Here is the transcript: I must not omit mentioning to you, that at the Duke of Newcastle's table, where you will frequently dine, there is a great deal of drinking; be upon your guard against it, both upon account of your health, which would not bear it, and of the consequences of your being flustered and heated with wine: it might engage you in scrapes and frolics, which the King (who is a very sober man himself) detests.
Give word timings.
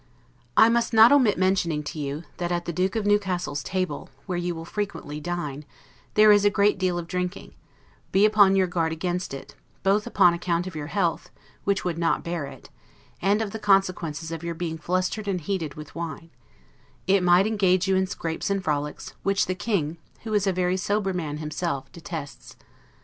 I 0.57 0.67
must 0.67 0.93
not 0.93 1.11
omit 1.11 1.37
mentioning 1.37 1.83
to 1.83 1.99
you, 1.99 2.23
that 2.37 2.51
at 2.51 2.65
the 2.65 2.73
Duke 2.73 2.95
of 2.95 3.05
Newcastle's 3.05 3.61
table, 3.61 4.09
where 4.25 4.35
you 4.39 4.55
will 4.55 4.65
frequently 4.65 5.19
dine, 5.19 5.63
there 6.15 6.31
is 6.31 6.43
a 6.43 6.49
great 6.49 6.79
deal 6.79 6.97
of 6.97 7.05
drinking; 7.07 7.53
be 8.11 8.25
upon 8.25 8.55
your 8.55 8.65
guard 8.65 8.91
against 8.91 9.31
it, 9.31 9.53
both 9.83 10.07
upon 10.07 10.33
account 10.33 10.65
of 10.65 10.73
your 10.75 10.87
health, 10.87 11.29
which 11.65 11.85
would 11.85 11.99
not 11.99 12.23
bear 12.23 12.47
it, 12.47 12.71
and 13.21 13.43
of 13.43 13.51
the 13.51 13.59
consequences 13.59 14.31
of 14.31 14.43
your 14.43 14.55
being 14.55 14.79
flustered 14.79 15.27
and 15.27 15.41
heated 15.41 15.75
with 15.75 15.93
wine: 15.93 16.31
it 17.05 17.21
might 17.21 17.45
engage 17.45 17.87
you 17.87 17.95
in 17.95 18.07
scrapes 18.07 18.49
and 18.49 18.63
frolics, 18.63 19.13
which 19.21 19.45
the 19.45 19.53
King 19.53 19.97
(who 20.23 20.33
is 20.33 20.47
a 20.47 20.51
very 20.51 20.77
sober 20.77 21.13
man 21.13 21.37
himself) 21.37 21.91
detests. 21.91 22.55